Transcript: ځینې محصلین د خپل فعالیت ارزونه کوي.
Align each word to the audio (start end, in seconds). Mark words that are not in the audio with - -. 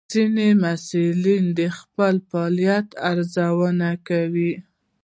ځینې 0.13 0.47
محصلین 0.61 1.45
د 1.59 1.61
خپل 1.77 2.13
فعالیت 2.29 2.87
ارزونه 3.09 3.89
کوي. 4.07 4.53